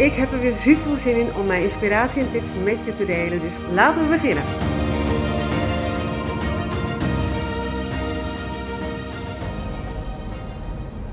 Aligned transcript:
Ik 0.00 0.14
heb 0.14 0.32
er 0.32 0.40
weer 0.40 0.54
super 0.54 0.82
veel 0.82 0.96
zin 0.96 1.16
in 1.16 1.34
om 1.34 1.46
mijn 1.46 1.62
inspiratie 1.62 2.22
en 2.22 2.30
tips 2.30 2.54
met 2.64 2.84
je 2.84 2.94
te 2.94 3.04
delen, 3.04 3.40
dus 3.40 3.58
laten 3.72 4.02
we 4.02 4.08
beginnen. 4.08 4.42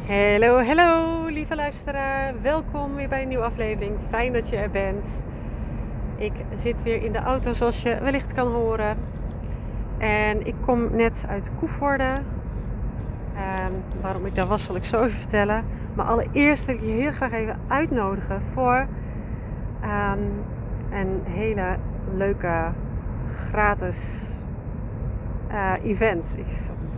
Hallo, 0.08 0.64
hallo 0.64 1.26
lieve 1.26 1.56
luisteraar. 1.56 2.42
Welkom 2.42 2.96
weer 2.96 3.08
bij 3.08 3.22
een 3.22 3.28
nieuwe 3.28 3.44
aflevering. 3.44 3.98
Fijn 4.10 4.34
dat 4.34 4.50
je 4.50 4.56
er 4.56 4.72
bent. 4.72 5.24
Ik 6.18 6.34
zit 6.58 6.84
weer 6.84 7.04
in 7.04 7.12
de 7.12 7.20
auto 7.20 7.54
zoals 7.54 7.82
je 7.82 7.98
wellicht 8.02 8.34
kan 8.34 8.48
horen. 8.48 8.98
En 9.98 10.48
ik 10.48 10.56
kom 10.66 10.96
net 10.96 11.26
uit 11.30 11.52
Koevoorde. 11.60 12.22
Um, 13.38 14.02
waarom 14.02 14.26
ik 14.26 14.36
daar 14.36 14.48
was, 14.48 14.64
zal 14.64 14.76
ik 14.76 14.84
zo 14.84 15.04
even 15.04 15.18
vertellen. 15.18 15.66
Maar 15.94 16.06
allereerst 16.06 16.66
wil 16.66 16.76
ik 16.76 16.82
je 16.82 16.88
heel 16.88 17.12
graag 17.12 17.32
even 17.32 17.60
uitnodigen 17.68 18.42
voor 18.42 18.88
um, 19.84 20.44
een 20.92 21.22
hele 21.24 21.78
leuke 22.14 22.72
gratis 23.50 24.30
uh, 25.52 25.74
event. 25.84 26.38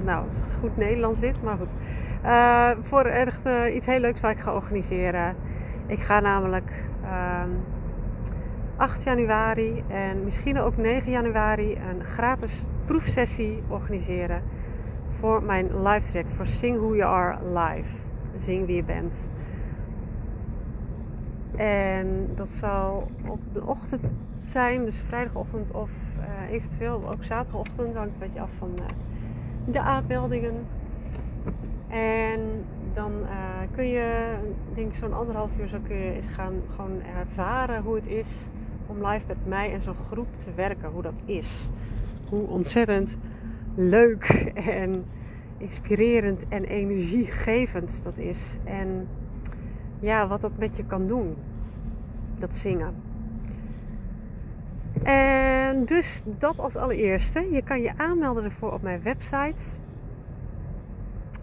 Nou, 0.04 0.24
het 0.24 0.34
is 0.34 0.40
goed 0.60 0.78
Nederlands 0.78 1.20
dit, 1.20 1.44
maar 1.44 1.58
goed. 1.58 1.74
Uh, 2.26 2.70
voor 2.82 3.06
echt 3.06 3.46
uh, 3.46 3.76
iets 3.76 3.86
heel 3.86 4.00
leuks 4.00 4.22
waar 4.22 4.32
ik 4.32 4.40
ga 4.40 4.54
organiseren. 4.54 5.36
Ik 5.86 6.00
ga 6.00 6.20
namelijk 6.20 6.84
um, 7.04 7.64
8 8.78 9.04
januari 9.04 9.84
en 9.88 10.24
misschien 10.24 10.60
ook 10.60 10.78
9 10.78 11.12
januari 11.12 11.74
een 11.90 12.06
gratis 12.06 12.66
proefsessie 12.86 13.64
organiseren 13.68 14.44
voor 15.20 15.44
mijn 15.44 15.82
live 15.84 16.12
direct, 16.12 16.34
voor 16.34 16.46
Sing 16.46 16.78
Who 16.78 16.96
You 16.96 17.12
Are 17.12 17.38
Live. 17.60 17.98
Zing 18.38 18.66
wie 18.66 18.76
je 18.76 18.84
bent. 18.84 19.30
En 21.56 22.30
dat 22.36 22.50
zal 22.50 23.08
op 23.28 23.40
de 23.54 23.66
ochtend 23.66 24.02
zijn, 24.38 24.86
dus 24.86 24.98
vrijdagochtend 24.98 25.72
of 25.72 25.92
uh, 26.20 26.52
eventueel 26.52 27.10
ook 27.12 27.24
zaterdagochtend. 27.24 27.96
Hangt 27.96 28.14
een 28.14 28.20
beetje 28.20 28.42
af 28.42 28.50
van 28.58 28.72
uh, 28.80 28.86
de 29.72 29.80
aanmeldingen. 29.80 30.66
En 31.88 32.40
dan 32.94 33.12
uh, 33.12 33.30
kun 33.76 33.88
je, 33.88 34.36
denk 34.74 34.88
ik 34.88 34.96
zo'n 34.96 35.14
anderhalf 35.14 35.50
uur, 35.60 35.68
zo 35.68 35.78
kun 35.88 35.96
je 35.96 36.14
eens 36.14 36.28
gaan 36.28 36.54
gewoon 36.76 37.02
ervaren 37.20 37.82
hoe 37.82 37.96
het 37.96 38.08
is 38.08 38.30
om 38.88 39.06
live 39.06 39.26
met 39.28 39.48
mij 39.48 39.74
en 39.74 39.82
zo'n 39.82 39.96
groep 40.12 40.38
te 40.38 40.54
werken. 40.56 40.90
Hoe 40.90 41.02
dat 41.02 41.22
is. 41.26 41.70
Hoe 42.30 42.48
ontzettend 42.48 43.18
leuk 43.76 44.52
en 44.56 45.06
inspirerend 45.58 46.48
en 46.48 46.64
energiegevend 46.64 48.04
dat 48.04 48.18
is. 48.18 48.58
En 48.64 49.08
ja, 50.00 50.28
wat 50.28 50.42
dat 50.42 50.58
met 50.58 50.76
je 50.76 50.86
kan 50.86 51.08
doen. 51.08 51.36
Dat 52.38 52.56
zingen. 52.56 52.94
En 55.04 55.86
dus 55.86 56.24
dat 56.26 56.60
als 56.60 56.76
allereerste. 56.76 57.48
Je 57.52 57.62
kan 57.62 57.82
je 57.82 57.92
aanmelden 57.98 58.44
ervoor 58.44 58.74
op 58.74 58.82
mijn 58.82 59.02
website. 59.02 59.62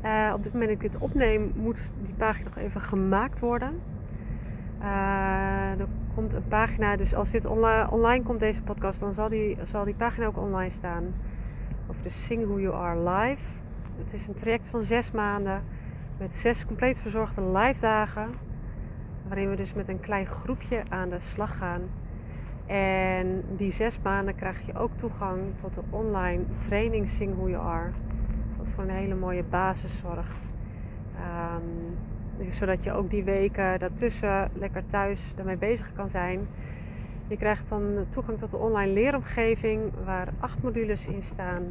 Uh, 0.04 0.32
op 0.34 0.42
dit 0.42 0.52
moment 0.52 0.70
dat 0.70 0.82
ik 0.82 0.92
dit 0.92 1.00
opneem, 1.00 1.52
moet 1.54 1.92
die 2.02 2.14
pagina 2.14 2.44
nog 2.44 2.56
even 2.56 2.80
gemaakt 2.80 3.40
worden. 3.40 3.80
Uh, 4.80 5.80
er 5.80 5.86
komt 6.14 6.34
een 6.34 6.48
pagina, 6.48 6.96
dus 6.96 7.14
als 7.14 7.30
dit 7.30 7.46
online, 7.46 7.90
online 7.90 8.24
komt, 8.24 8.40
deze 8.40 8.62
podcast, 8.62 9.00
dan 9.00 9.14
zal 9.14 9.28
die, 9.28 9.58
zal 9.64 9.84
die 9.84 9.94
pagina 9.94 10.26
ook 10.26 10.38
online 10.38 10.70
staan. 10.70 11.14
Of 11.96 12.02
de 12.02 12.08
Sing 12.08 12.44
Who 12.46 12.60
You 12.60 12.74
Are 12.74 12.98
Live. 13.10 13.44
Het 13.98 14.12
is 14.12 14.26
een 14.26 14.34
traject 14.34 14.66
van 14.66 14.82
zes 14.82 15.10
maanden 15.10 15.62
met 16.18 16.32
zes 16.32 16.66
compleet 16.66 16.98
verzorgde 16.98 17.42
live 17.42 17.80
dagen. 17.80 18.30
Waarin 19.28 19.50
we 19.50 19.56
dus 19.56 19.74
met 19.74 19.88
een 19.88 20.00
klein 20.00 20.26
groepje 20.26 20.82
aan 20.88 21.08
de 21.08 21.18
slag 21.18 21.58
gaan. 21.58 21.82
En 22.66 23.44
die 23.56 23.72
zes 23.72 23.98
maanden 24.02 24.34
krijg 24.34 24.66
je 24.66 24.78
ook 24.78 24.90
toegang 24.96 25.40
tot 25.60 25.74
de 25.74 25.80
online 25.90 26.42
training 26.58 27.08
Sing 27.08 27.34
Who 27.34 27.48
You 27.48 27.64
Are. 27.64 27.90
Wat 28.56 28.68
voor 28.68 28.84
een 28.84 28.90
hele 28.90 29.14
mooie 29.14 29.44
basis 29.44 29.98
zorgt. 29.98 30.54
Um, 31.14 31.96
zodat 32.50 32.84
je 32.84 32.92
ook 32.92 33.10
die 33.10 33.24
weken 33.24 33.78
daartussen 33.78 34.50
lekker 34.54 34.86
thuis 34.86 35.34
daarmee 35.36 35.56
bezig 35.56 35.92
kan 35.92 36.10
zijn. 36.10 36.48
Je 37.28 37.36
krijgt 37.36 37.68
dan 37.68 38.06
toegang 38.08 38.38
tot 38.38 38.50
de 38.50 38.56
online 38.56 38.92
leeromgeving 38.92 39.92
waar 40.04 40.28
acht 40.40 40.62
modules 40.62 41.06
in 41.06 41.22
staan. 41.22 41.62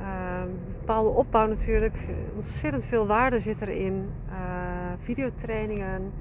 Uh, 0.00 0.42
bepaalde 0.78 1.08
opbouw 1.08 1.46
natuurlijk. 1.46 1.98
Ontzettend 2.34 2.84
veel 2.84 3.06
waarde 3.06 3.38
zit 3.38 3.60
erin. 3.60 4.10
Uh, 4.28 4.34
videotrainingen. 4.98 6.12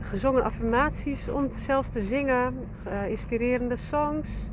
Gezongen 0.00 0.44
affirmaties 0.44 1.28
om 1.28 1.50
zelf 1.50 1.88
te 1.88 2.02
zingen. 2.02 2.54
Uh, 2.86 3.08
inspirerende 3.10 3.76
songs. 3.76 4.50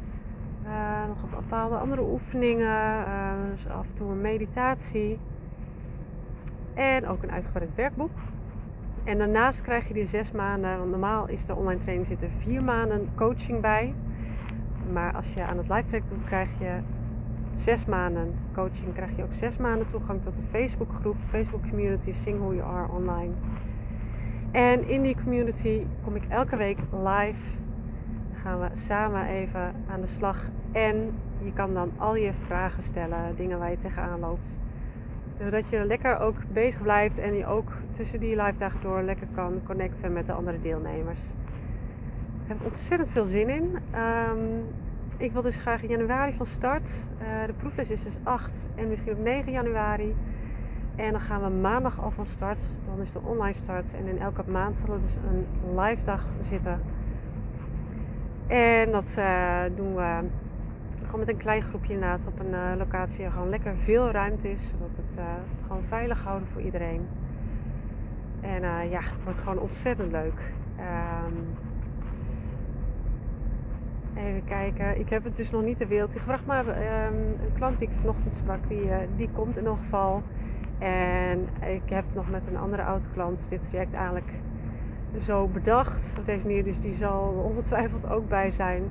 Uh, 0.66 1.08
nog 1.08 1.30
bepaalde 1.30 1.76
andere 1.76 2.02
oefeningen. 2.02 3.06
Dus 3.52 3.68
af 3.68 3.88
en 3.88 3.94
toe 3.94 4.12
een 4.12 4.22
meditatie. 4.22 5.20
En 6.74 7.08
ook 7.08 7.24
een 7.24 7.32
uitgebreid 7.32 7.76
werkboek. 7.76 8.12
En 9.04 9.18
daarnaast 9.18 9.62
krijg 9.62 9.88
je 9.88 9.94
die 9.94 10.06
zes 10.06 10.32
maanden, 10.32 10.78
want 10.78 10.90
normaal 10.90 11.28
is 11.28 11.46
de 11.46 11.56
online 11.56 11.80
training 11.80 12.08
zitten 12.08 12.32
vier 12.32 12.64
maanden 12.64 13.10
coaching 13.16 13.62
bij. 13.62 13.94
Maar 14.92 15.14
als 15.16 15.34
je 15.34 15.44
aan 15.44 15.58
het 15.58 15.70
live 15.70 15.90
track 15.90 16.02
doet, 16.10 16.24
krijg 16.26 16.50
je 16.60 16.80
zes 17.52 17.86
maanden 17.86 18.34
coaching. 18.54 18.94
Krijg 18.94 19.16
je 19.16 19.24
ook 19.24 19.34
zes 19.34 19.58
maanden 19.58 19.88
toegang 19.88 20.22
tot 20.22 20.36
de 20.36 20.42
Facebookgroep, 20.42 21.16
Facebook 21.28 21.70
Community 21.70 22.12
Sing 22.12 22.40
Who 22.40 22.54
You 22.54 22.70
Are 22.70 22.92
Online. 22.92 23.32
En 24.52 24.88
in 24.88 25.02
die 25.02 25.16
community 25.24 25.86
kom 26.04 26.16
ik 26.16 26.24
elke 26.30 26.56
week 26.56 26.78
live. 26.92 27.58
Dan 28.32 28.42
gaan 28.42 28.60
we 28.60 28.68
samen 28.74 29.26
even 29.26 29.74
aan 29.88 30.02
de 30.02 30.08
slag. 30.08 30.50
En 30.72 31.12
je 31.44 31.54
kan 31.54 31.74
dan 31.74 31.92
al 31.98 32.16
je 32.16 32.34
vragen 32.34 32.84
stellen, 32.84 33.36
dingen 33.36 33.60
waar 33.60 33.70
je 33.70 33.78
tegenaan 33.78 34.20
loopt 34.20 34.58
zodat 35.38 35.70
je 35.70 35.86
lekker 35.86 36.20
ook 36.20 36.36
bezig 36.52 36.82
blijft 36.82 37.18
en 37.18 37.36
je 37.36 37.46
ook 37.46 37.72
tussen 37.92 38.20
die 38.20 38.42
live 38.42 38.58
dagen 38.58 38.82
door 38.82 39.02
lekker 39.02 39.28
kan 39.36 39.62
connecten 39.66 40.14
met 40.14 40.26
de 40.26 40.34
andere 40.34 40.62
deelnemers. 40.62 41.22
Ik 42.44 42.50
heb 42.50 42.66
ontzettend 42.66 43.10
veel 43.10 43.26
zin 43.26 43.50
in. 43.50 43.78
Um, 43.96 44.66
ik 45.18 45.32
wil 45.32 45.42
dus 45.42 45.58
graag 45.58 45.82
in 45.84 45.90
januari 45.90 46.34
van 46.34 46.46
start. 46.46 46.90
Uh, 47.22 47.46
de 47.46 47.54
proefles 47.54 47.90
is 47.90 48.04
dus 48.04 48.18
8 48.24 48.68
en 48.76 48.88
misschien 48.88 49.12
op 49.12 49.20
9 49.20 49.52
januari. 49.52 50.16
En 50.96 51.12
dan 51.12 51.22
gaan 51.22 51.42
we 51.42 51.50
maandag 51.50 52.02
al 52.02 52.12
van 52.12 52.26
start. 52.26 52.66
Dan 52.86 53.02
is 53.02 53.12
de 53.12 53.20
online 53.24 53.54
start. 53.54 53.94
En 53.94 54.08
in 54.08 54.20
elke 54.20 54.44
maand 54.48 54.78
zal 54.78 54.96
er 54.96 55.02
dus 55.02 55.16
een 55.30 55.46
live 55.80 56.04
dag 56.04 56.26
zitten. 56.42 56.82
En 58.48 58.92
dat 58.92 59.16
uh, 59.20 59.62
doen 59.76 59.96
we 59.96 60.20
gewoon 61.14 61.28
met 61.28 61.36
een 61.36 61.42
klein 61.42 61.62
groepje 61.62 61.94
inderdaad 61.94 62.28
op 62.28 62.40
een 62.40 62.52
uh, 62.52 62.72
locatie 62.78 63.30
gewoon 63.30 63.50
lekker 63.50 63.78
veel 63.78 64.12
ruimte 64.12 64.52
is. 64.52 64.68
Zodat 64.68 64.98
het, 64.98 65.18
uh, 65.18 65.24
het 65.52 65.64
gewoon 65.64 65.84
veilig 65.84 66.24
houden 66.24 66.48
voor 66.48 66.62
iedereen. 66.62 67.08
En 68.42 68.64
uh, 68.64 68.92
ja, 68.92 69.00
het 69.02 69.24
wordt 69.24 69.40
gewoon 69.40 69.60
ontzettend 69.60 70.12
leuk. 70.12 70.54
Um, 70.80 71.48
even 74.18 74.44
kijken. 74.46 75.00
Ik 75.00 75.10
heb 75.10 75.24
het 75.24 75.36
dus 75.36 75.52
nog 75.52 75.64
niet 75.64 75.78
de 75.78 75.88
wereld 75.88 76.16
gebracht. 76.16 76.46
Maar 76.46 76.68
um, 76.68 77.16
een 77.18 77.54
klant 77.56 77.78
die 77.78 77.88
ik 77.88 77.94
vanochtend 78.00 78.32
sprak, 78.32 78.68
die, 78.68 78.90
die 79.16 79.30
komt 79.30 79.58
in 79.58 79.64
ieder 79.64 79.78
geval. 79.78 80.24
En 80.80 81.48
ik 81.62 81.90
heb 81.90 82.06
nog 82.14 82.30
met 82.30 82.48
een 82.48 82.58
andere 82.58 82.84
oude 82.84 83.10
klant 83.14 83.50
dit 83.50 83.64
traject 83.70 83.94
eigenlijk 83.94 84.32
zo 85.22 85.48
bedacht. 85.48 86.16
Op 86.20 86.26
deze 86.26 86.46
manier. 86.46 86.64
Dus 86.64 86.80
die 86.80 86.94
zal 86.94 87.52
ongetwijfeld 87.54 88.10
ook 88.10 88.28
bij 88.28 88.52
zijn. 88.52 88.84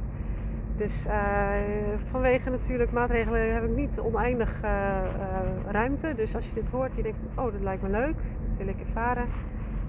Dus 0.77 1.07
uh, 1.07 1.13
vanwege 2.11 2.51
natuurlijk 2.51 2.93
maatregelen 2.93 3.53
heb 3.53 3.65
ik 3.65 3.77
niet 3.77 4.01
oneindig 4.01 4.61
uh, 4.65 4.71
uh, 4.71 5.71
ruimte. 5.71 6.15
Dus 6.17 6.35
als 6.35 6.49
je 6.49 6.55
dit 6.55 6.69
hoort, 6.69 6.95
je 6.95 7.03
denkt 7.03 7.19
oh 7.35 7.53
dat 7.53 7.61
lijkt 7.61 7.83
me 7.83 7.89
leuk, 7.89 8.15
dat 8.49 8.57
wil 8.57 8.69
ik 8.69 8.81
ervaren. 8.81 9.27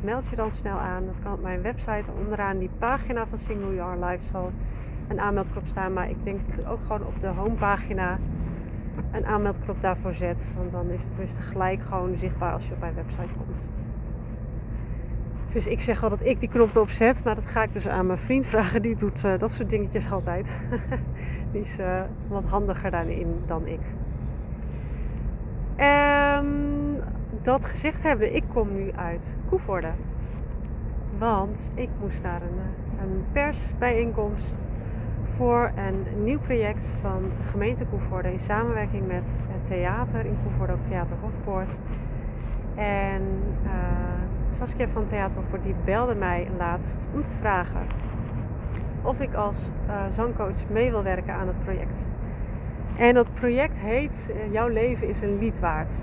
Meld 0.02 0.28
je 0.30 0.36
dan 0.36 0.52
snel 0.52 0.78
aan. 0.78 1.06
Dat 1.06 1.16
kan 1.24 1.34
op 1.34 1.42
mijn 1.42 1.62
website 1.62 2.12
onderaan 2.24 2.58
die 2.58 2.70
pagina 2.78 3.26
van 3.28 3.40
Single 3.40 3.76
You 3.76 3.90
Are 3.90 4.06
Live 4.06 4.24
zal 4.24 4.52
een 5.08 5.20
aanmeldknop 5.20 5.68
staan. 5.68 5.94
Maar 5.94 6.10
ik 6.10 6.24
denk 6.24 6.40
dat 6.56 6.66
ook 6.66 6.82
gewoon 6.82 7.06
op 7.06 7.20
de 7.20 7.28
homepagina 7.28 8.20
een 9.12 9.26
aanmeldknop 9.26 9.82
daarvoor 9.82 10.14
zet. 10.14 10.54
Want 10.58 10.72
dan 10.72 10.90
is 10.90 11.02
het 11.02 11.12
tenminste 11.12 11.42
gelijk 11.42 11.82
gewoon 11.82 12.18
zichtbaar 12.18 12.54
als 12.54 12.68
je 12.68 12.74
op 12.74 12.80
mijn 12.80 12.96
website 12.96 13.34
komt. 13.46 13.70
Dus 15.54 15.68
ik 15.68 15.82
zeg 15.82 16.00
wel 16.00 16.10
dat 16.10 16.26
ik 16.26 16.40
die 16.40 16.50
knop 16.50 16.76
erop 16.76 16.90
zet, 16.90 17.24
maar 17.24 17.36
dat 17.36 17.46
ga 17.46 17.64
ik 17.64 17.74
dus 17.74 17.88
aan 17.88 18.06
mijn 18.06 18.20
vriend 18.20 18.46
vragen. 18.46 18.82
Die 18.82 18.96
doet 18.96 19.24
uh, 19.24 19.38
dat 19.38 19.52
soort 19.52 19.70
dingetjes 19.70 20.12
altijd. 20.12 20.58
die 21.52 21.62
is 21.62 21.80
uh, 21.80 22.02
wat 22.28 22.46
handiger 22.46 22.92
daarin 22.92 23.42
dan 23.46 23.68
ik. 23.68 23.80
En 25.76 27.04
dat 27.42 27.66
gezegd 27.66 28.04
hebben, 28.04 28.36
ik 28.36 28.44
kom 28.54 28.74
nu 28.74 28.92
uit 28.92 29.38
Koevoorde. 29.50 29.92
Want 31.18 31.72
ik 31.76 31.90
moest 32.00 32.24
naar 32.24 32.42
een, 32.42 32.60
een 33.02 33.26
persbijeenkomst 33.32 34.68
voor 35.36 35.72
een 35.76 36.24
nieuw 36.24 36.40
project 36.40 36.96
van 37.02 37.32
gemeente 37.50 37.86
Koevoorde 37.86 38.32
in 38.32 38.40
samenwerking 38.40 39.08
met 39.08 39.32
het 39.48 39.66
theater 39.66 40.26
in 40.26 40.38
Koevoorde, 40.44 40.74
ook 40.74 40.84
Theater 40.84 41.18
Hofpoort. 41.22 41.80
En 42.76 43.22
Saskia 44.54 44.88
van 44.88 45.06
Theater 45.06 45.38
Hofpoort 45.40 45.64
die 45.64 45.76
belde 45.86 46.16
mij 46.16 46.48
laatst 46.58 47.10
om 47.14 47.24
te 47.24 47.32
vragen 47.32 47.82
of 49.02 49.20
ik 49.20 49.34
als 49.34 49.70
uh, 49.88 49.94
zangcoach 50.10 50.70
mee 50.70 50.92
wil 50.92 51.04
werken 51.04 51.34
aan 51.34 51.48
het 51.48 51.64
project. 51.64 52.12
En 52.98 53.14
dat 53.14 53.34
project 53.34 53.80
heet 53.80 54.34
uh, 54.36 54.54
Jouw 54.54 54.68
leven 54.68 55.08
is 55.08 55.22
een 55.22 55.38
lied 55.38 55.60
waard. 55.60 55.94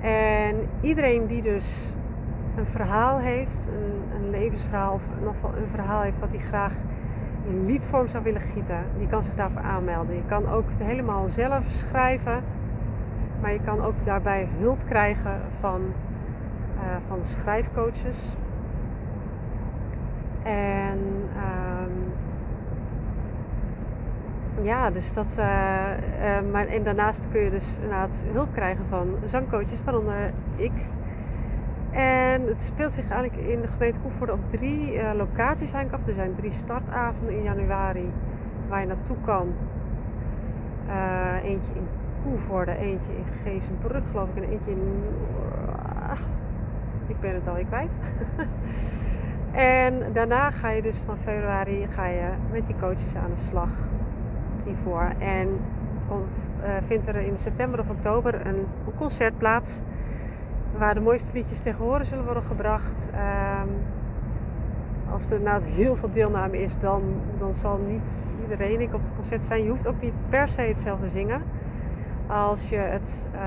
En 0.00 0.56
iedereen 0.80 1.26
die 1.26 1.42
dus 1.42 1.94
een 2.56 2.66
verhaal 2.66 3.18
heeft, 3.18 3.68
een, 3.68 4.20
een 4.20 4.30
levensverhaal 4.30 4.92
of 4.94 5.02
wel 5.42 5.56
een 5.56 5.68
verhaal 5.68 6.00
heeft 6.00 6.20
dat 6.20 6.32
hij 6.32 6.40
graag 6.40 6.72
in 7.46 7.66
liedvorm 7.66 8.08
zou 8.08 8.22
willen 8.24 8.40
gieten, 8.40 8.84
die 8.98 9.06
kan 9.06 9.22
zich 9.22 9.34
daarvoor 9.34 9.62
aanmelden. 9.62 10.14
Je 10.14 10.26
kan 10.28 10.48
ook 10.48 10.68
het 10.68 10.82
helemaal 10.82 11.28
zelf 11.28 11.64
schrijven, 11.68 12.42
maar 13.40 13.52
je 13.52 13.60
kan 13.64 13.80
ook 13.80 13.94
daarbij 14.04 14.48
hulp 14.58 14.78
krijgen 14.88 15.40
van, 15.60 15.80
uh, 16.80 16.96
van 17.08 17.24
schrijfcoaches. 17.24 18.36
En 20.42 20.98
um, 21.36 22.12
ja, 24.64 24.90
dus 24.90 25.12
dat. 25.12 25.36
Uh, 25.38 25.44
uh, 25.44 26.50
maar, 26.52 26.66
en 26.66 26.82
daarnaast 26.82 27.28
kun 27.30 27.40
je 27.40 27.50
dus 27.50 27.74
inderdaad 27.74 28.24
hulp 28.32 28.52
krijgen 28.52 28.84
van 28.88 29.16
zangcoaches, 29.24 29.84
waaronder 29.84 30.32
ik. 30.56 30.72
En 31.90 32.46
het 32.46 32.60
speelt 32.60 32.92
zich 32.92 33.10
eigenlijk 33.10 33.48
in 33.48 33.60
de 33.60 33.68
gemeente 33.68 34.00
Koevoorde 34.00 34.32
op 34.32 34.50
drie 34.50 35.14
locaties 35.14 35.72
eigenlijk 35.72 36.02
af. 36.02 36.08
Er 36.08 36.14
zijn 36.14 36.34
drie 36.34 36.50
startavonden 36.50 37.36
in 37.36 37.42
januari 37.42 38.12
waar 38.68 38.80
je 38.80 38.86
naartoe 38.86 39.16
kan. 39.24 39.52
eentje 41.42 41.74
in 41.74 41.86
Koevoorde, 42.22 42.76
eentje 42.76 43.12
in 43.16 43.24
Gezenbrug 43.42 44.02
geloof 44.10 44.28
ik 44.28 44.42
en 44.42 44.50
eentje 44.50 44.70
in... 44.70 45.02
ik 47.10 47.20
ben 47.20 47.34
het 47.34 47.48
al 47.48 47.64
kwijt. 47.68 47.98
en 49.84 50.12
daarna 50.12 50.50
ga 50.50 50.68
je 50.70 50.82
dus 50.82 51.02
van 51.06 51.16
februari 51.16 51.86
ga 51.90 52.06
je 52.06 52.28
met 52.52 52.66
die 52.66 52.74
coaches 52.80 53.16
aan 53.16 53.30
de 53.34 53.40
slag 53.40 53.70
hiervoor. 54.64 55.12
En 55.18 55.48
uh, 56.10 56.68
vindt 56.86 57.06
er 57.06 57.16
in 57.16 57.38
september 57.38 57.80
of 57.80 57.90
oktober 57.90 58.46
een, 58.46 58.66
concert 58.96 59.38
plaats 59.38 59.80
waar 60.78 60.94
de 60.94 61.00
mooiste 61.00 61.30
liedjes 61.32 61.58
tegen 61.58 61.84
horen 61.84 62.06
zullen 62.06 62.24
worden 62.24 62.42
gebracht. 62.42 63.08
Um, 63.64 63.70
als 65.12 65.30
er 65.30 65.40
nou 65.40 65.62
heel 65.80 65.96
veel 65.96 66.10
deelname 66.10 66.62
is, 66.62 66.78
dan, 66.78 67.02
dan 67.38 67.54
zal 67.54 67.78
niet 67.88 68.24
iedereen 68.42 68.80
ik 68.80 68.94
op 68.94 69.00
het 69.00 69.12
concert 69.14 69.42
zijn. 69.42 69.62
Je 69.62 69.70
hoeft 69.70 69.86
ook 69.86 70.02
niet 70.02 70.12
per 70.28 70.48
se 70.48 70.60
hetzelfde 70.60 71.08
zingen. 71.08 71.42
Als 72.30 72.68
je 72.68 72.76
het, 72.76 73.26
uh, 73.34 73.40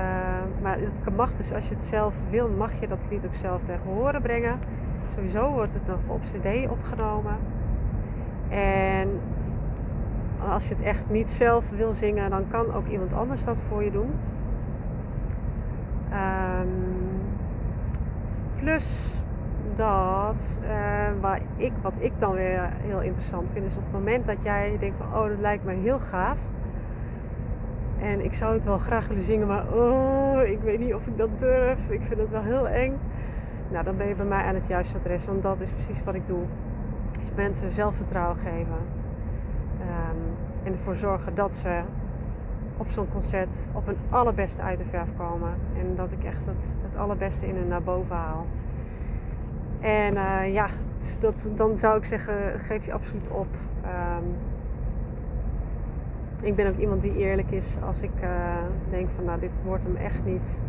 maar 0.62 0.78
het 0.78 1.16
mag 1.16 1.34
dus 1.34 1.52
als 1.52 1.68
je 1.68 1.74
het 1.74 1.84
zelf 1.84 2.14
wil, 2.30 2.48
mag 2.48 2.80
je 2.80 2.88
dat 2.88 2.98
lied 3.10 3.26
ook 3.26 3.34
zelf 3.34 3.62
tegen 3.62 3.84
horen 3.84 4.22
brengen. 4.22 4.58
Sowieso 5.14 5.50
wordt 5.52 5.74
het 5.74 5.86
nog 5.86 5.98
op 6.06 6.20
CD 6.20 6.70
opgenomen. 6.70 7.36
En 8.48 9.20
als 10.48 10.68
je 10.68 10.74
het 10.74 10.84
echt 10.84 11.10
niet 11.10 11.30
zelf 11.30 11.70
wil 11.70 11.92
zingen, 11.92 12.30
dan 12.30 12.48
kan 12.48 12.74
ook 12.74 12.86
iemand 12.86 13.12
anders 13.12 13.44
dat 13.44 13.62
voor 13.68 13.84
je 13.84 13.90
doen. 13.90 14.10
Um, 16.12 16.94
plus 18.56 19.18
dat, 19.74 20.60
uh, 20.62 20.70
waar 21.20 21.40
ik, 21.56 21.72
wat 21.82 21.94
ik 21.98 22.12
dan 22.18 22.32
weer 22.32 22.68
heel 22.76 23.00
interessant 23.00 23.50
vind, 23.52 23.66
is 23.66 23.76
op 23.76 23.82
het 23.82 23.92
moment 23.92 24.26
dat 24.26 24.42
jij 24.42 24.76
denkt 24.78 24.96
van, 24.96 25.06
oh, 25.06 25.28
dat 25.28 25.38
lijkt 25.38 25.64
me 25.64 25.72
heel 25.72 25.98
gaaf. 25.98 26.38
En 28.04 28.24
ik 28.24 28.34
zou 28.34 28.54
het 28.54 28.64
wel 28.64 28.78
graag 28.78 29.06
willen 29.06 29.22
zingen, 29.22 29.46
maar 29.46 29.72
oh, 29.72 30.42
ik 30.42 30.60
weet 30.60 30.78
niet 30.78 30.94
of 30.94 31.06
ik 31.06 31.18
dat 31.18 31.38
durf. 31.38 31.88
Ik 31.90 32.02
vind 32.02 32.20
het 32.20 32.30
wel 32.30 32.42
heel 32.42 32.68
eng. 32.68 32.98
Nou, 33.68 33.84
dan 33.84 33.96
ben 33.96 34.08
je 34.08 34.14
bij 34.14 34.26
mij 34.26 34.44
aan 34.44 34.54
het 34.54 34.66
juiste 34.66 34.96
adres, 34.96 35.26
want 35.26 35.42
dat 35.42 35.60
is 35.60 35.70
precies 35.70 36.04
wat 36.04 36.14
ik 36.14 36.26
doe. 36.26 36.42
Is 37.20 37.30
mensen 37.34 37.70
zelfvertrouwen 37.70 38.36
geven. 38.36 38.78
Um, 39.80 40.36
en 40.62 40.72
ervoor 40.72 40.96
zorgen 40.96 41.34
dat 41.34 41.52
ze 41.52 41.80
op 42.76 42.86
zo'n 42.88 43.08
concert 43.12 43.54
op 43.72 43.88
een 43.88 43.98
allerbeste 44.10 44.62
uit 44.62 44.78
de 44.78 44.84
verf 44.84 45.08
komen. 45.16 45.54
En 45.78 45.94
dat 45.96 46.12
ik 46.12 46.24
echt 46.24 46.46
het, 46.46 46.76
het 46.82 46.96
allerbeste 46.96 47.46
in 47.46 47.56
hun 47.56 47.68
naar 47.68 47.82
boven 47.82 48.16
haal. 48.16 48.46
En 49.80 50.14
uh, 50.14 50.52
ja, 50.52 50.68
dus 50.98 51.18
dat, 51.18 51.50
dan 51.54 51.76
zou 51.76 51.96
ik 51.96 52.04
zeggen, 52.04 52.60
geef 52.60 52.86
je 52.86 52.92
absoluut 52.92 53.28
op. 53.28 53.48
Um, 53.84 54.36
ik 56.42 56.54
ben 56.54 56.66
ook 56.66 56.76
iemand 56.76 57.02
die 57.02 57.16
eerlijk 57.16 57.50
is. 57.50 57.76
Als 57.86 58.02
ik 58.02 58.10
uh, 58.22 58.28
denk 58.90 59.08
van 59.14 59.24
nou 59.24 59.40
dit 59.40 59.62
wordt 59.64 59.84
hem 59.84 59.96
echt 59.96 60.24
niet, 60.24 60.60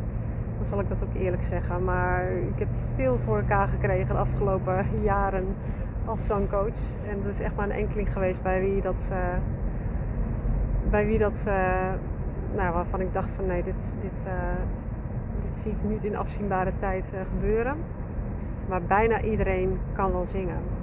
dan 0.57 0.65
zal 0.65 0.79
ik 0.79 0.89
dat 0.89 1.03
ook 1.03 1.13
eerlijk 1.15 1.43
zeggen. 1.43 1.83
Maar 1.83 2.31
ik 2.31 2.59
heb 2.59 2.67
veel 2.95 3.17
voor 3.17 3.37
elkaar 3.37 3.67
gekregen 3.67 4.07
de 4.07 4.21
afgelopen 4.21 4.85
jaren 5.01 5.45
als 6.05 6.25
zangcoach. 6.25 6.95
En 7.09 7.21
dat 7.23 7.31
is 7.31 7.39
echt 7.39 7.55
maar 7.55 7.65
een 7.65 7.75
enkeling 7.75 8.13
geweest 8.13 8.41
bij 8.41 8.61
wie 8.61 8.81
dat, 8.81 9.09
uh, 9.11 9.17
bij 10.89 11.05
wie 11.05 11.17
dat 11.17 11.45
uh, 11.47 11.53
nou, 12.55 12.73
waarvan 12.73 13.01
ik 13.01 13.13
dacht 13.13 13.29
van 13.35 13.45
nee, 13.45 13.63
dit, 13.63 13.95
dit, 14.01 14.25
dit 15.41 15.51
zie 15.51 15.71
ik 15.71 15.89
niet 15.89 16.03
in 16.03 16.15
afzienbare 16.15 16.71
tijd 16.77 17.13
gebeuren. 17.33 17.75
Maar 18.69 18.81
bijna 18.81 19.21
iedereen 19.21 19.79
kan 19.93 20.11
wel 20.11 20.25
zingen. 20.25 20.74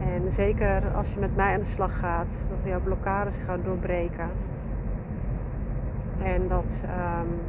En 0.00 0.32
zeker 0.32 0.82
als 0.94 1.14
je 1.14 1.20
met 1.20 1.36
mij 1.36 1.52
aan 1.52 1.60
de 1.60 1.66
slag 1.66 1.98
gaat, 1.98 2.48
dat 2.50 2.64
jouw 2.64 2.80
blokkades 2.80 3.38
gaat 3.46 3.64
doorbreken. 3.64 4.28
En 6.22 6.48
dat, 6.48 6.82
um, 6.84 7.40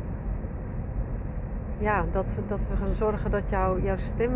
ja, 1.77 2.06
dat, 2.12 2.39
dat 2.48 2.68
we 2.68 2.75
gaan 2.75 2.94
zorgen 2.94 3.32
dat 3.32 3.50
jou, 3.50 3.84
jouw 3.84 3.98
stem 3.98 4.32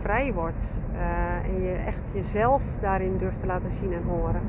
vrij 0.00 0.32
wordt. 0.32 0.82
Uh, 0.94 1.54
en 1.54 1.62
je 1.62 1.72
echt 1.72 2.10
jezelf 2.14 2.62
daarin 2.80 3.16
durft 3.16 3.40
te 3.40 3.46
laten 3.46 3.70
zien 3.70 3.92
en 3.92 4.02
horen. 4.02 4.42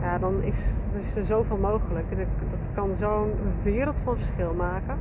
Ja, 0.00 0.18
dan 0.18 0.42
is, 0.42 0.76
is 0.98 1.16
er 1.16 1.24
zoveel 1.24 1.56
mogelijk. 1.56 2.06
Dat, 2.16 2.50
dat 2.50 2.68
kan 2.74 2.94
zo'n 2.94 3.32
wereld 3.62 3.98
van 3.98 4.16
verschil 4.16 4.54
maken. 4.54 4.96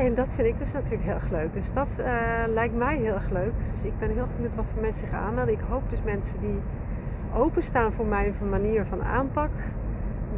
En 0.00 0.14
dat 0.14 0.34
vind 0.34 0.48
ik 0.48 0.58
dus 0.58 0.72
natuurlijk 0.72 1.02
heel 1.02 1.14
erg 1.14 1.30
leuk. 1.30 1.52
Dus 1.52 1.72
dat 1.72 1.96
uh, 2.00 2.06
lijkt 2.46 2.76
mij 2.76 2.96
heel 2.96 3.14
erg 3.14 3.30
leuk. 3.30 3.52
Dus 3.72 3.84
ik 3.84 3.98
ben 3.98 4.10
heel 4.10 4.26
benieuwd 4.36 4.54
wat 4.54 4.70
voor 4.70 4.80
mensen 4.80 5.08
zich 5.08 5.18
aanmelden. 5.18 5.54
Ik 5.54 5.60
hoop 5.68 5.90
dus 5.90 6.02
mensen 6.02 6.40
die 6.40 6.60
openstaan 7.34 7.92
voor 7.92 8.06
mijn 8.06 8.34
manier 8.50 8.84
van 8.84 9.02
aanpak. 9.02 9.50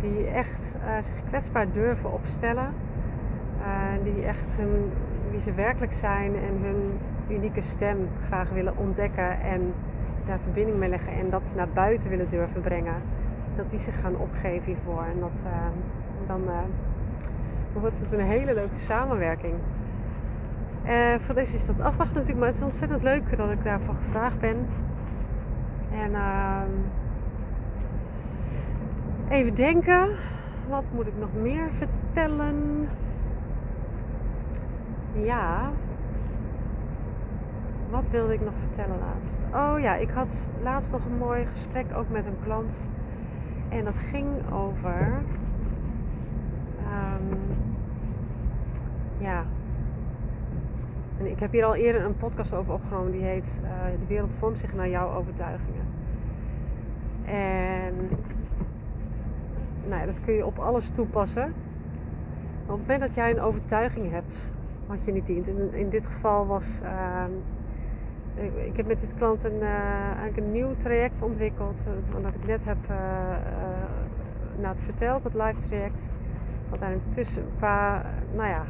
Die 0.00 0.26
echt 0.26 0.76
uh, 0.84 1.02
zich 1.02 1.24
kwetsbaar 1.24 1.72
durven 1.72 2.12
opstellen. 2.12 2.74
Uh, 3.58 4.04
die 4.04 4.24
echt 4.24 4.56
hun, 4.56 4.90
wie 5.30 5.40
ze 5.40 5.52
werkelijk 5.52 5.92
zijn 5.92 6.34
en 6.34 6.58
hun 6.62 6.98
unieke 7.28 7.60
stem 7.60 8.08
graag 8.26 8.50
willen 8.50 8.76
ontdekken. 8.76 9.40
En 9.40 9.74
daar 10.26 10.38
verbinding 10.38 10.78
mee 10.78 10.88
leggen. 10.88 11.12
En 11.12 11.30
dat 11.30 11.52
naar 11.56 11.68
buiten 11.68 12.08
willen 12.08 12.28
durven 12.28 12.60
brengen. 12.60 13.02
Dat 13.56 13.70
die 13.70 13.78
zich 13.78 14.00
gaan 14.00 14.16
opgeven 14.16 14.64
hiervoor. 14.64 15.04
En 15.04 15.20
dat 15.20 15.42
dan 16.26 16.42
wordt 17.80 17.98
het 17.98 18.12
een 18.12 18.26
hele 18.26 18.54
leuke 18.54 18.78
samenwerking. 18.78 19.54
Uh, 20.86 21.14
voor 21.18 21.34
deze 21.34 21.54
is 21.54 21.66
dat 21.66 21.80
afwachten 21.80 22.14
natuurlijk, 22.14 22.38
maar 22.38 22.48
het 22.48 22.56
is 22.56 22.62
ontzettend 22.62 23.02
leuk 23.02 23.36
dat 23.36 23.50
ik 23.50 23.64
daarvoor 23.64 23.94
gevraagd 23.94 24.40
ben. 24.40 24.66
En 25.92 26.10
uh, 26.10 26.62
even 29.28 29.54
denken, 29.54 30.08
wat 30.68 30.84
moet 30.94 31.06
ik 31.06 31.18
nog 31.18 31.28
meer 31.42 31.68
vertellen? 31.72 32.88
Ja, 35.12 35.70
wat 37.90 38.10
wilde 38.10 38.32
ik 38.32 38.40
nog 38.40 38.54
vertellen 38.58 38.98
laatst? 38.98 39.46
Oh 39.54 39.80
ja, 39.80 39.94
ik 39.94 40.10
had 40.10 40.50
laatst 40.62 40.92
nog 40.92 41.04
een 41.04 41.16
mooi 41.18 41.46
gesprek 41.46 41.86
ook 41.94 42.08
met 42.08 42.26
een 42.26 42.38
klant. 42.44 42.86
En 43.68 43.84
dat 43.84 43.98
ging 43.98 44.28
over 44.52 45.22
Um, 46.92 47.38
ja. 49.18 49.44
En 51.18 51.30
ik 51.30 51.38
heb 51.38 51.52
hier 51.52 51.64
al 51.64 51.74
eerder 51.74 52.04
een 52.04 52.16
podcast 52.16 52.54
over 52.54 52.72
opgenomen 52.72 53.12
die 53.12 53.22
heet 53.22 53.60
uh, 53.64 53.70
De 54.00 54.06
wereld 54.06 54.34
vormt 54.34 54.58
zich 54.58 54.74
naar 54.74 54.88
jouw 54.88 55.14
overtuigingen. 55.14 55.86
En 57.24 57.94
nou 59.88 60.06
dat 60.06 60.20
kun 60.24 60.34
je 60.34 60.46
op 60.46 60.58
alles 60.58 60.90
toepassen. 60.90 61.44
op 62.62 62.68
het 62.68 62.78
moment 62.78 63.00
dat 63.00 63.14
jij 63.14 63.30
een 63.30 63.40
overtuiging 63.40 64.10
hebt 64.10 64.54
wat 64.86 65.04
je 65.04 65.12
niet 65.12 65.26
dient. 65.26 65.48
In, 65.48 65.74
in 65.74 65.88
dit 65.88 66.06
geval 66.06 66.46
was. 66.46 66.80
Ehm, 66.82 67.30
ik, 68.64 68.76
heb 68.76 68.86
met 68.86 69.00
dit 69.00 69.14
klant 69.14 69.44
een, 69.44 69.58
uh, 69.60 69.68
eigenlijk 70.04 70.36
een 70.36 70.52
nieuw 70.52 70.76
traject 70.76 71.22
ontwikkeld. 71.22 71.84
Wat 72.22 72.34
ik 72.34 72.46
net 72.46 72.64
heb 72.64 72.76
uh, 72.90 72.96
uh, 74.60 74.68
het 74.68 74.80
verteld, 74.80 75.24
het 75.24 75.34
live 75.34 75.66
traject. 75.66 76.12
Wat 76.72 76.80
eigenlijk 76.80 77.12
tussen 77.12 77.44
paar, 77.58 78.04
nou 78.34 78.48
ja, 78.48 78.64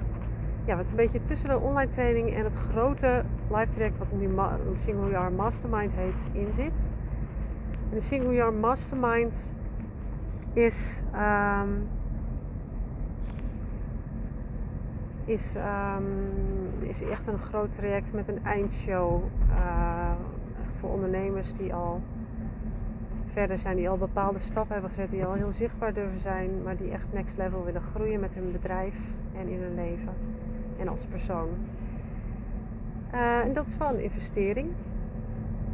ja, 0.65 0.77
wat 0.77 0.91
een 0.91 0.97
beetje 0.97 1.23
tussen 1.23 1.49
de 1.49 1.59
online 1.59 1.91
training 1.91 2.35
en 2.35 2.45
het 2.45 2.57
grote 2.57 3.25
live 3.51 3.73
traject, 3.73 3.99
wat 3.99 4.13
nu 4.13 4.29
Single 4.73 5.11
Your 5.11 5.33
Mastermind 5.33 5.93
heet, 5.95 6.29
in 6.33 6.53
zit. 6.53 6.91
En 7.91 7.97
de 7.97 8.01
Single 8.01 8.35
Your 8.35 8.53
Mastermind 8.53 9.51
is. 10.53 11.03
Um, 11.15 11.89
is, 15.25 15.55
um, 15.57 16.89
is 16.89 17.03
echt 17.03 17.27
een 17.27 17.39
groot 17.39 17.73
traject 17.73 18.13
met 18.13 18.29
een 18.29 18.45
eindshow. 18.45 19.23
Uh, 19.51 20.11
echt 20.65 20.77
voor 20.77 20.91
ondernemers 20.91 21.55
die 21.55 21.75
al 21.75 22.01
verder 23.33 23.59
zijn, 23.59 23.77
die 23.77 23.89
al 23.89 23.97
bepaalde 23.97 24.39
stappen 24.39 24.73
hebben 24.73 24.91
gezet, 24.91 25.11
die 25.11 25.25
al 25.25 25.33
heel 25.33 25.53
zichtbaar 25.53 25.93
durven 25.93 26.21
zijn, 26.21 26.63
maar 26.63 26.77
die 26.77 26.91
echt 26.91 27.13
next 27.13 27.37
level 27.37 27.65
willen 27.65 27.83
groeien 27.83 28.21
met 28.21 28.35
hun 28.35 28.53
bedrijf 28.53 28.99
en 29.39 29.49
in 29.49 29.61
hun 29.61 29.75
leven 29.75 30.13
en 30.79 30.89
als 30.89 31.05
persoon. 31.05 31.49
Uh, 33.15 33.39
en 33.39 33.53
dat 33.53 33.67
is 33.67 33.77
wel 33.77 33.89
een 33.89 34.03
investering. 34.03 34.69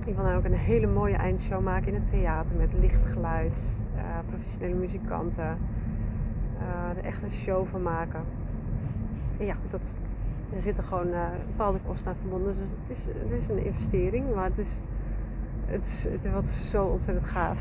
Ik 0.06 0.14
wil 0.14 0.24
dan 0.24 0.34
ook 0.34 0.44
een 0.44 0.52
hele 0.52 0.86
mooie 0.86 1.16
eindshow 1.16 1.62
maken 1.62 1.88
in 1.88 1.94
het 1.94 2.10
theater 2.10 2.56
met 2.56 2.72
lichtgeluid, 2.72 3.80
uh, 3.96 4.02
professionele 4.28 4.74
muzikanten. 4.74 5.58
Uh, 6.60 6.98
er 6.98 7.04
echt 7.04 7.22
een 7.22 7.30
show 7.30 7.66
van 7.66 7.82
maken 7.82 8.22
ja, 9.46 9.56
dat, 9.70 9.94
er 10.54 10.60
zitten 10.60 10.84
gewoon 10.84 11.10
bepaalde 11.46 11.78
kosten 11.86 12.10
aan 12.10 12.16
verbonden. 12.16 12.56
Dus 12.56 12.70
het 12.70 12.96
is, 12.96 13.04
het 13.06 13.42
is 13.42 13.48
een 13.48 13.64
investering, 13.64 14.34
maar 14.34 14.44
het 14.44 14.58
is, 14.58 14.82
het 15.68 15.84
is, 15.84 16.06
het 16.30 16.48
zo 16.48 16.84
ontzettend 16.84 17.26
gaaf. 17.26 17.60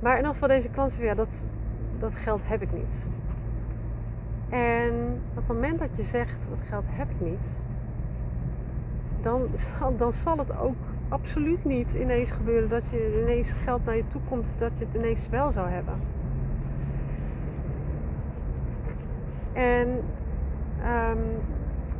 Maar 0.00 0.18
in 0.18 0.24
geval 0.24 0.48
deze 0.48 0.68
klant 0.68 0.94
ja, 1.00 1.14
dat, 1.14 1.46
dat 1.98 2.14
geld 2.14 2.40
heb 2.44 2.62
ik 2.62 2.72
niet. 2.72 3.06
En 4.48 5.20
op 5.30 5.36
het 5.36 5.46
moment 5.46 5.78
dat 5.78 5.96
je 5.96 6.02
zegt, 6.02 6.48
dat 6.48 6.58
geld 6.68 6.84
heb 6.88 7.10
ik 7.10 7.20
niet, 7.20 7.64
dan, 9.22 9.48
dan 9.96 10.12
zal 10.12 10.38
het 10.38 10.58
ook 10.58 10.76
absoluut 11.08 11.64
niet 11.64 11.94
ineens 11.94 12.32
gebeuren 12.32 12.68
dat 12.68 12.90
je 12.90 13.20
ineens 13.22 13.52
geld 13.52 13.84
naar 13.84 13.96
je 13.96 14.06
toe 14.08 14.20
komt, 14.28 14.46
dat 14.58 14.78
je 14.78 14.84
het 14.84 14.94
ineens 14.94 15.28
wel 15.28 15.50
zou 15.50 15.68
hebben. 15.68 15.94
En 19.52 20.02
Ehm, 20.82 21.18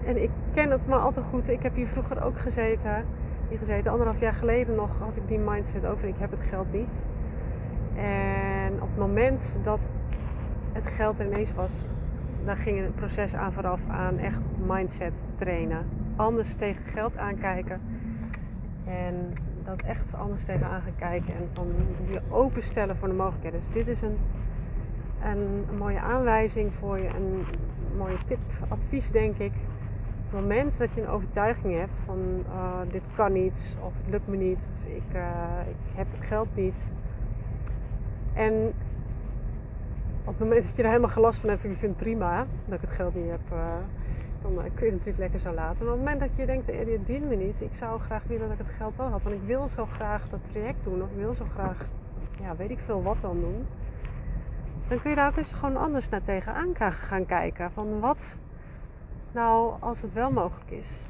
en 0.04 0.22
ik 0.22 0.30
ken 0.52 0.70
het 0.70 0.86
maar 0.86 0.98
al 0.98 1.12
te 1.12 1.22
goed. 1.22 1.48
Ik 1.48 1.62
heb 1.62 1.74
hier 1.74 1.86
vroeger 1.86 2.24
ook 2.24 2.38
gezeten. 2.38 3.04
Hier 3.50 3.58
gezeten. 3.58 3.90
Anderhalf 3.90 4.20
jaar 4.20 4.34
geleden 4.34 4.74
nog 4.74 4.90
had 4.98 5.16
ik 5.16 5.28
die 5.28 5.38
mindset 5.38 5.86
over. 5.86 6.08
Ik 6.08 6.14
heb 6.18 6.30
het 6.30 6.40
geld 6.40 6.72
niet. 6.72 7.06
En 7.94 8.72
op 8.74 8.88
het 8.88 8.98
moment 8.98 9.58
dat 9.62 9.88
het 10.72 10.86
geld 10.86 11.18
er 11.18 11.26
ineens 11.26 11.54
was, 11.54 11.72
dan 12.44 12.56
ging 12.56 12.80
het 12.80 12.94
proces 12.94 13.34
aan 13.34 13.52
vooraf 13.52 13.80
aan 13.88 14.18
echt 14.18 14.40
mindset 14.66 15.26
trainen. 15.34 15.86
Anders 16.16 16.54
tegen 16.54 16.84
geld 16.84 17.18
aankijken. 17.18 17.80
En 18.84 19.32
dat 19.64 19.82
echt 19.82 20.14
anders 20.14 20.44
tegenaan 20.44 20.82
gaan 20.82 20.96
kijken. 20.98 21.34
En 21.34 21.48
van 21.52 21.66
je 22.10 22.20
openstellen 22.28 22.96
voor 22.96 23.08
de 23.08 23.14
mogelijkheden. 23.14 23.60
Dus 23.60 23.68
dit 23.68 23.88
is 23.88 24.02
een, 24.02 24.18
een 25.24 25.64
mooie 25.78 26.00
aanwijzing 26.00 26.72
voor 26.74 26.98
je. 26.98 27.08
Een, 27.08 27.44
mooie 27.96 28.18
tip, 28.26 28.38
advies 28.68 29.10
denk 29.10 29.36
ik. 29.38 29.52
Op 30.30 30.36
het 30.36 30.48
moment 30.48 30.78
dat 30.78 30.94
je 30.94 31.00
een 31.00 31.08
overtuiging 31.08 31.78
hebt 31.78 31.98
van 32.04 32.44
uh, 32.46 32.80
dit 32.90 33.02
kan 33.14 33.32
niet, 33.32 33.76
of 33.84 33.92
het 33.96 34.10
lukt 34.10 34.28
me 34.28 34.36
niet, 34.36 34.68
of 34.74 34.84
ik, 34.84 35.14
uh, 35.14 35.22
ik 35.68 35.94
heb 35.94 36.06
het 36.10 36.20
geld 36.20 36.56
niet. 36.56 36.92
En 38.34 38.72
op 40.24 40.26
het 40.26 40.38
moment 40.38 40.62
dat 40.62 40.76
je 40.76 40.82
er 40.82 40.88
helemaal 40.88 41.10
gelast 41.10 41.40
van 41.40 41.48
hebt 41.48 41.64
en 41.64 41.70
je 41.70 41.76
vindt 41.76 41.96
prima 41.96 42.46
dat 42.64 42.74
ik 42.74 42.80
het 42.80 42.90
geld 42.90 43.14
niet 43.14 43.30
heb, 43.30 43.40
uh, 43.52 43.58
dan 44.42 44.54
kun 44.54 44.84
je 44.84 44.84
het 44.84 44.90
natuurlijk 44.90 45.18
lekker 45.18 45.40
zo 45.40 45.52
laten. 45.52 45.84
Maar 45.84 45.94
op 45.94 46.00
het 46.00 46.08
moment 46.08 46.20
dat 46.20 46.36
je 46.36 46.46
denkt, 46.46 46.68
eh, 46.68 46.84
dit 46.84 47.06
dient 47.06 47.28
me 47.28 47.34
niet, 47.34 47.60
ik 47.60 47.74
zou 47.74 48.00
graag 48.00 48.22
willen 48.26 48.48
dat 48.48 48.58
ik 48.58 48.66
het 48.66 48.76
geld 48.76 48.96
wel 48.96 49.08
had. 49.08 49.22
Want 49.22 49.34
ik 49.34 49.46
wil 49.46 49.68
zo 49.68 49.86
graag 49.86 50.28
dat 50.28 50.44
traject 50.52 50.84
doen, 50.84 51.02
of 51.02 51.10
ik 51.10 51.16
wil 51.16 51.34
zo 51.34 51.44
graag, 51.54 51.86
ja, 52.40 52.56
weet 52.56 52.70
ik 52.70 52.78
veel 52.78 53.02
wat 53.02 53.20
dan 53.20 53.40
doen 53.40 53.66
dan 54.90 55.00
kun 55.00 55.10
je 55.10 55.16
daar 55.16 55.28
ook 55.28 55.36
eens 55.36 55.52
gewoon 55.52 55.76
anders 55.76 56.08
naar 56.08 56.22
tegenaan 56.22 56.74
gaan 56.90 57.26
kijken. 57.26 57.70
Van 57.70 58.00
wat 58.00 58.40
nou 59.32 59.80
als 59.80 60.02
het 60.02 60.12
wel 60.12 60.30
mogelijk 60.30 60.70
is. 60.70 61.04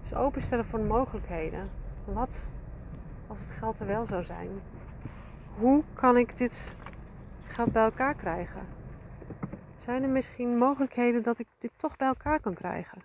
Dus 0.00 0.14
openstellen 0.14 0.64
voor 0.64 0.78
de 0.78 0.84
mogelijkheden. 0.84 1.70
Wat 2.04 2.50
als 3.26 3.40
het 3.40 3.50
geld 3.50 3.78
er 3.78 3.86
wel 3.86 4.06
zou 4.06 4.24
zijn? 4.24 4.62
Hoe 5.58 5.84
kan 5.94 6.16
ik 6.16 6.36
dit 6.36 6.76
geld 7.46 7.72
bij 7.72 7.84
elkaar 7.84 8.14
krijgen? 8.14 8.66
Zijn 9.76 10.02
er 10.02 10.08
misschien 10.08 10.58
mogelijkheden 10.58 11.22
dat 11.22 11.38
ik 11.38 11.48
dit 11.58 11.72
toch 11.76 11.96
bij 11.96 12.08
elkaar 12.08 12.40
kan 12.40 12.54
krijgen? 12.54 13.04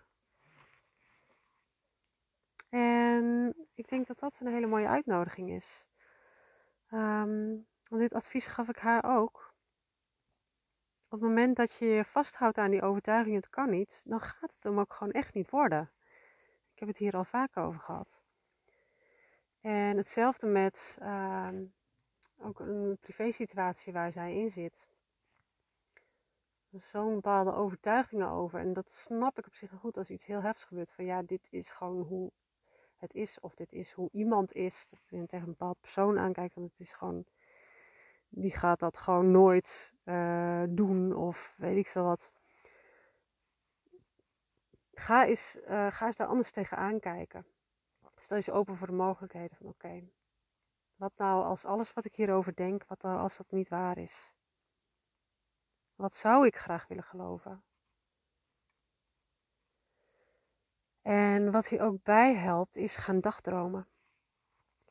En 2.69 3.53
ik 3.73 3.89
denk 3.89 4.07
dat 4.07 4.19
dat 4.19 4.39
een 4.39 4.53
hele 4.53 4.67
mooie 4.67 4.87
uitnodiging 4.87 5.49
is. 5.49 5.85
Um, 6.93 7.65
want 7.89 8.01
dit 8.01 8.13
advies 8.13 8.47
gaf 8.47 8.69
ik 8.69 8.77
haar 8.77 9.03
ook. 9.03 9.50
Op 11.11 11.19
het 11.19 11.29
moment 11.29 11.55
dat 11.55 11.73
je 11.73 11.85
je 11.85 12.05
vasthoudt 12.05 12.57
aan 12.57 12.71
die 12.71 12.81
overtuiging, 12.81 13.35
het 13.35 13.49
kan 13.49 13.69
niet, 13.69 14.03
dan 14.07 14.21
gaat 14.21 14.53
het 14.53 14.63
hem 14.63 14.79
ook 14.79 14.93
gewoon 14.93 15.13
echt 15.13 15.33
niet 15.33 15.49
worden. 15.49 15.91
Ik 16.73 16.79
heb 16.79 16.87
het 16.87 16.97
hier 16.97 17.15
al 17.15 17.23
vaak 17.23 17.57
over 17.57 17.79
gehad. 17.79 18.21
En 19.61 19.97
hetzelfde 19.97 20.47
met 20.47 20.97
uh, 21.01 21.49
ook 22.37 22.59
een 22.59 22.97
privésituatie 22.99 23.93
waar 23.93 24.11
zij 24.11 24.35
in 24.35 24.51
zit. 24.51 24.87
Zo'n 26.71 27.13
bepaalde 27.13 27.53
overtuigingen 27.53 28.29
over. 28.29 28.59
En 28.59 28.73
dat 28.73 28.91
snap 28.91 29.37
ik 29.37 29.47
op 29.47 29.53
zich 29.53 29.71
goed 29.79 29.97
als 29.97 30.09
iets 30.09 30.25
heel 30.25 30.41
heftigs 30.41 30.65
gebeurt. 30.65 30.91
Van 30.91 31.05
ja, 31.05 31.21
dit 31.21 31.47
is 31.49 31.71
gewoon 31.71 32.01
hoe 32.01 32.31
het 32.97 33.13
is. 33.13 33.39
Of 33.39 33.55
dit 33.55 33.71
is 33.71 33.91
hoe 33.91 34.09
iemand 34.11 34.53
is. 34.53 34.87
Dat 34.89 35.05
je 35.05 35.25
tegen 35.25 35.45
een 35.45 35.45
bepaald 35.45 35.79
persoon 35.81 36.19
aankijkt. 36.19 36.55
Want 36.55 36.69
het 36.69 36.79
is 36.79 36.93
gewoon 36.93 37.25
die 38.31 38.51
gaat 38.51 38.79
dat 38.79 38.97
gewoon 38.97 39.31
nooit 39.31 39.93
uh, 40.11 40.63
doen 40.69 41.15
of 41.15 41.55
weet 41.57 41.77
ik 41.77 41.87
veel 41.87 42.03
wat. 42.03 42.31
Ga 44.93 45.25
eens, 45.25 45.57
uh, 45.69 45.91
ga 45.91 46.05
eens 46.05 46.15
daar 46.15 46.27
anders 46.27 46.51
tegenaan 46.51 46.99
kijken. 46.99 47.45
Stel 48.15 48.37
je 48.37 48.51
open 48.51 48.75
voor 48.77 48.87
de 48.87 48.93
mogelijkheden 48.93 49.57
van 49.57 49.67
oké, 49.67 50.09
wat 50.95 51.13
nou 51.17 51.43
als 51.43 51.65
alles 51.65 51.93
wat 51.93 52.05
ik 52.05 52.15
hierover 52.15 52.55
denk, 52.55 52.85
wat 52.87 53.01
nou 53.01 53.19
als 53.19 53.37
dat 53.37 53.51
niet 53.51 53.69
waar 53.69 53.97
is? 53.97 54.35
Wat 55.95 56.13
zou 56.13 56.45
ik 56.45 56.55
graag 56.55 56.87
willen 56.87 57.03
geloven? 57.03 57.63
En 61.01 61.51
wat 61.51 61.67
hier 61.67 61.81
ook 61.81 62.03
bij 62.03 62.35
helpt, 62.35 62.75
is 62.75 62.95
gaan 62.95 63.21
dagdromen. 63.21 63.87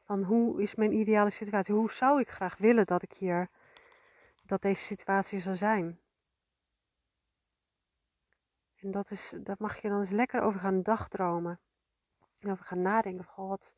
Van 0.02 0.22
hoe 0.22 0.62
is 0.62 0.74
mijn 0.74 0.92
ideale 0.92 1.30
situatie? 1.30 1.74
Hoe 1.74 1.92
zou 1.92 2.20
ik 2.20 2.28
graag 2.28 2.56
willen 2.56 2.86
dat 2.86 3.02
ik 3.02 3.12
hier, 3.12 3.50
dat 4.50 4.62
deze 4.62 4.82
situatie 4.82 5.38
zou 5.38 5.56
zijn? 5.56 6.00
En 8.74 8.90
dat, 8.90 9.10
is, 9.10 9.34
dat 9.42 9.58
mag 9.58 9.82
je 9.82 9.88
dan 9.88 9.98
eens 9.98 10.10
lekker 10.10 10.42
over 10.42 10.60
gaan 10.60 10.82
dagdromen. 10.82 11.60
En 12.38 12.50
over 12.50 12.64
gaan 12.64 12.82
nadenken. 12.82 13.24
Van, 13.24 13.48
wat, 13.48 13.76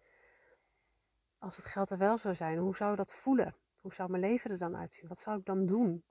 als 1.39 1.57
het 1.57 1.67
geld 1.67 1.91
er 1.91 1.99
wel 1.99 2.19
zou 2.19 2.35
zijn, 2.35 2.59
hoe 2.59 2.77
zou 2.77 2.97
dat 2.97 3.13
voelen? 3.13 3.57
Hoe 3.81 3.95
zou 3.95 4.11
mijn 4.11 4.23
leven 4.23 4.51
er 4.51 4.59
dan 4.59 4.77
uitzien? 4.77 5.09
Wat 5.09 5.19
zou 5.19 5.39
ik 5.39 5.45
dan 5.45 5.67
doen? 5.67 6.05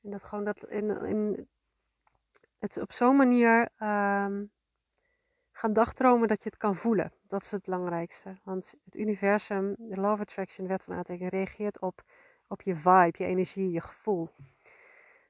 En 0.00 0.10
dat 0.10 0.22
gewoon 0.22 0.44
dat 0.44 0.64
in, 0.68 1.04
in 1.04 1.48
het 2.58 2.76
op 2.76 2.92
zo'n 2.92 3.16
manier 3.16 3.68
um, 3.78 4.52
gaan 5.62 5.72
dagdromen 5.72 6.28
dat 6.28 6.42
je 6.42 6.48
het 6.48 6.58
kan 6.58 6.76
voelen. 6.76 7.12
Dat 7.26 7.42
is 7.42 7.50
het 7.50 7.62
belangrijkste. 7.62 8.36
Want 8.42 8.74
het 8.84 8.96
universum, 8.96 9.74
de 9.78 10.00
of 10.00 10.20
Attraction, 10.20 10.66
wet 10.66 10.84
van 10.84 10.94
aantrekking, 10.94 11.30
reageert 11.30 11.80
op, 11.80 12.02
op 12.48 12.62
je 12.62 12.76
vibe, 12.76 13.12
je 13.16 13.24
energie, 13.24 13.70
je 13.70 13.80
gevoel 13.80 14.30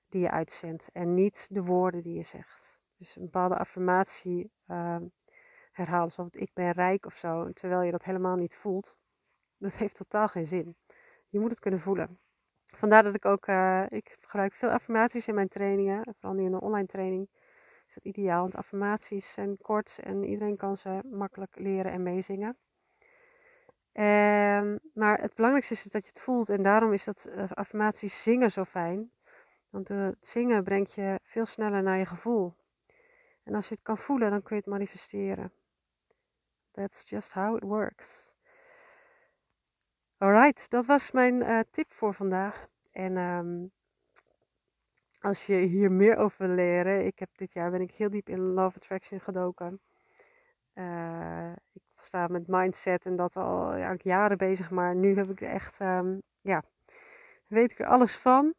die 0.08 0.20
je 0.20 0.30
uitzendt. 0.30 0.90
En 0.92 1.14
niet 1.14 1.48
de 1.50 1.62
woorden 1.62 2.02
die 2.02 2.14
je 2.14 2.22
zegt. 2.22 2.80
Dus 2.96 3.16
een 3.16 3.22
bepaalde 3.22 3.56
affirmatie 3.56 4.50
uh, 4.66 4.96
herhalen, 5.72 6.10
zoals 6.10 6.30
ik 6.34 6.50
ben 6.54 6.70
rijk 6.70 7.06
of 7.06 7.14
zo, 7.14 7.52
terwijl 7.52 7.82
je 7.82 7.90
dat 7.90 8.04
helemaal 8.04 8.36
niet 8.36 8.56
voelt. 8.56 8.96
Dat 9.58 9.72
heeft 9.72 9.96
totaal 9.96 10.28
geen 10.28 10.46
zin. 10.46 10.76
Je 11.28 11.38
moet 11.38 11.50
het 11.50 11.60
kunnen 11.60 11.80
voelen. 11.80 12.18
Vandaar 12.64 13.02
dat 13.02 13.14
ik 13.14 13.24
ook, 13.24 13.46
uh, 13.46 13.84
ik 13.88 14.16
gebruik 14.20 14.54
veel 14.54 14.70
affirmaties 14.70 15.28
in 15.28 15.34
mijn 15.34 15.48
trainingen, 15.48 16.14
vooral 16.18 16.38
nu 16.38 16.44
in 16.44 16.52
een 16.52 16.60
online 16.60 16.86
training 16.86 17.28
is 17.96 18.02
dat 18.02 18.14
ideaal. 18.16 18.40
Want 18.40 18.56
affirmaties 18.56 19.32
zijn 19.32 19.58
kort 19.58 19.99
en 20.02 20.25
iedereen 20.25 20.56
kan 20.56 20.76
ze 20.76 21.00
makkelijk 21.04 21.58
leren 21.58 21.92
en 21.92 22.02
meezingen. 22.02 22.56
Um, 23.92 24.78
maar 24.94 25.20
het 25.20 25.34
belangrijkste 25.34 25.75
is 25.75 25.82
dat 25.82 26.02
je 26.02 26.08
het 26.08 26.20
voelt. 26.20 26.49
En 26.49 26.62
daarom 26.62 26.92
is 26.92 27.04
dat 27.04 27.28
uh, 27.28 27.50
affirmaties 27.50 28.22
zingen 28.22 28.50
zo 28.50 28.64
fijn. 28.64 29.11
Want 29.70 29.88
het 29.88 30.26
zingen 30.26 30.64
brengt 30.64 30.92
je 30.92 31.18
veel 31.22 31.46
sneller 31.46 31.82
naar 31.82 31.99
je 31.99 32.06
gevoel. 32.06 32.54
En 33.42 33.54
als 33.54 33.68
je 33.68 33.75
het 33.75 33.82
kan 33.82 33.99
voelen, 33.99 34.30
dan 34.30 34.42
kun 34.42 34.56
je 34.56 34.62
het 34.62 34.70
manifesteren. 34.70 35.52
That's 36.70 37.08
just 37.11 37.32
how 37.32 37.56
it 37.56 37.62
works. 37.62 38.32
Alright, 40.18 40.70
dat 40.70 40.87
was 40.87 41.11
mijn 41.11 41.34
uh, 41.34 41.61
tip 41.70 41.92
voor 41.92 42.14
vandaag. 42.14 42.68
En 42.90 43.16
um, 43.16 43.72
als 45.23 45.47
je 45.47 45.55
hier 45.55 45.93
meer 45.93 46.17
over 46.17 46.47
wil 46.47 46.55
leren, 46.55 47.07
ik 47.07 47.19
heb 47.19 47.29
dit 47.37 47.52
jaar 47.52 47.71
ben 47.71 47.81
ik 47.81 47.95
heel 47.95 48.11
diep 48.11 48.29
in 48.29 48.41
Love 48.41 48.76
Attraction 48.76 49.21
gedoken. 49.21 49.81
Uh, 50.75 51.52
ik 51.73 51.83
sta 51.97 52.26
met 52.26 52.47
mindset 52.47 53.07
en 53.07 53.17
dat 53.17 53.37
al 53.37 53.76
ja, 53.76 53.95
jaren 53.99 54.38
bezig, 54.38 54.71
maar 54.71 54.95
nu 54.95 55.17
heb 55.17 55.31
ik 55.31 55.41
er 55.41 55.49
echt, 55.49 55.81
um, 55.81 56.23
ja, 56.41 56.62
weet 57.47 57.71
ik 57.71 57.79
er 57.79 57.87
alles 57.87 58.17
van. 58.17 58.55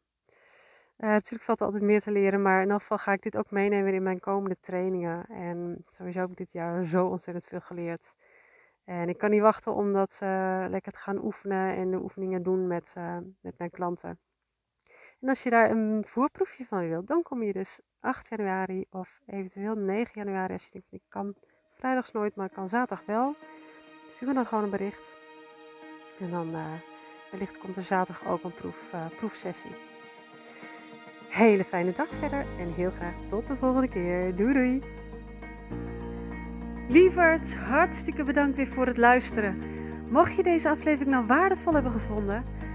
Uh, 0.98 1.10
natuurlijk 1.10 1.43
valt 1.43 1.60
er 1.60 1.65
altijd 1.65 1.84
meer 1.84 2.01
te 2.01 2.12
leren, 2.12 2.41
maar 2.41 2.62
in 2.62 2.72
geval 2.72 2.98
ga 2.98 3.12
ik 3.13 3.22
dit 3.22 3.38
ook 3.38 3.51
meenemen 3.51 3.93
in 3.93 4.03
mijn 4.03 4.20
komende 4.20 4.58
trainingen. 4.60 5.25
En 5.25 5.77
sowieso 5.88 6.20
heb 6.20 6.29
ik 6.29 6.38
dit 6.38 6.51
jaar 6.51 6.86
zo 6.86 7.08
ontzettend 7.08 7.46
veel 7.46 7.62
geleerd. 7.62 8.15
En 8.84 9.10
ik 9.10 9.17
kan 9.17 9.29
niet 9.29 9.41
wachten 9.41 9.74
om 9.74 9.93
dat 9.93 10.20
uh, 10.24 10.65
lekker 10.70 10.91
te 10.91 11.00
gaan 11.00 11.24
oefenen 11.24 11.75
en 11.75 11.91
de 11.91 12.01
oefeningen 12.01 12.43
doen 12.43 12.67
met, 12.67 12.96
met 13.41 13.58
mijn 13.58 13.70
klanten. 13.70 14.20
En 15.23 15.29
als 15.29 15.43
je 15.43 15.49
daar 15.49 15.71
een 15.71 16.03
voorproefje 16.05 16.65
van 16.65 16.89
wilt, 16.89 17.07
dan 17.07 17.21
kom 17.23 17.43
je 17.43 17.53
dus 17.53 17.81
8 17.99 18.29
januari 18.29 18.85
of 18.89 19.21
eventueel 19.25 19.75
9 19.75 20.11
januari. 20.13 20.53
Als 20.53 20.65
je 20.65 20.71
denkt, 20.71 20.87
ik 20.91 21.01
kan 21.09 21.35
vrijdags 21.77 22.11
nooit, 22.11 22.35
maar 22.35 22.45
ik 22.45 22.51
kan 22.51 22.67
zaterdag 22.67 23.05
wel. 23.05 23.35
Stuur 24.09 24.27
me 24.27 24.33
dan 24.33 24.45
gewoon 24.45 24.63
een 24.63 24.69
bericht. 24.69 25.15
En 26.19 26.31
dan 26.31 26.47
uh, 26.47 26.73
wellicht 27.31 27.57
komt 27.57 27.75
er 27.75 27.81
zaterdag 27.81 28.27
ook 28.27 28.43
een 28.43 28.53
proef, 28.53 28.93
proefsessie. 29.17 29.71
Hele 31.29 31.63
fijne 31.63 31.93
dag 31.95 32.07
verder 32.07 32.45
en 32.59 32.73
heel 32.73 32.91
graag 32.91 33.15
tot 33.29 33.47
de 33.47 33.55
volgende 33.55 33.89
keer. 33.89 34.35
Doei 34.35 34.53
doei! 34.53 34.83
Lieverds, 36.87 37.55
hartstikke 37.55 38.23
bedankt 38.23 38.57
weer 38.57 38.67
voor 38.67 38.87
het 38.87 38.97
luisteren. 38.97 39.61
Mocht 40.09 40.35
je 40.35 40.43
deze 40.43 40.69
aflevering 40.69 41.09
nou 41.09 41.25
waardevol 41.25 41.73
hebben 41.73 41.91
gevonden, 41.91 42.43